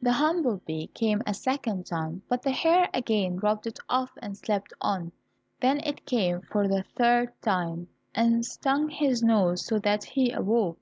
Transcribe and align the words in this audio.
The 0.00 0.12
humble 0.12 0.58
bee 0.64 0.86
came 0.94 1.22
a 1.26 1.34
second 1.34 1.86
time, 1.86 2.22
but 2.28 2.40
the 2.42 2.52
hare 2.52 2.88
again 2.94 3.38
rubbed 3.38 3.66
it 3.66 3.80
off 3.88 4.12
and 4.22 4.36
slept 4.38 4.72
on. 4.80 5.10
Then 5.60 5.80
it 5.82 6.06
came 6.06 6.42
for 6.42 6.68
the 6.68 6.84
third 6.94 7.32
time, 7.42 7.88
and 8.14 8.46
stung 8.46 8.90
his 8.90 9.24
nose 9.24 9.66
so 9.66 9.80
that 9.80 10.04
he 10.04 10.30
awoke. 10.30 10.78